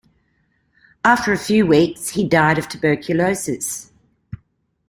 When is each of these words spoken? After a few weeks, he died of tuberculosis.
After 1.05 1.31
a 1.31 1.37
few 1.37 1.67
weeks, 1.67 2.09
he 2.09 2.27
died 2.27 2.57
of 2.57 2.67
tuberculosis. 2.67 3.91